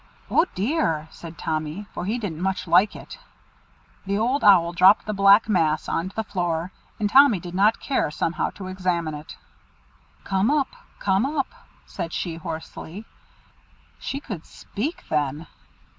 "Oh 0.31 0.47
dear!" 0.55 1.07
said 1.11 1.37
Tommy, 1.37 1.85
for 1.93 2.05
he 2.05 2.17
didn't 2.17 2.41
much 2.41 2.67
like 2.67 2.95
it. 2.95 3.19
The 4.07 4.17
Old 4.17 4.43
Owl 4.43 4.73
dropped 4.73 5.05
the 5.05 5.13
black 5.13 5.47
mass 5.47 5.87
on 5.87 6.09
to 6.09 6.15
the 6.15 6.23
floor; 6.23 6.71
and 6.99 7.07
Tommy 7.07 7.39
did 7.39 7.53
not 7.53 7.79
care 7.79 8.09
somehow 8.09 8.49
to 8.55 8.65
examine 8.65 9.13
it. 9.13 9.35
"Come 10.23 10.49
up! 10.49 10.69
come 10.97 11.23
up!" 11.27 11.53
said 11.85 12.13
she 12.13 12.37
hoarsely. 12.37 13.05
She 13.99 14.19
could 14.19 14.43
speak, 14.47 15.03
then! 15.07 15.45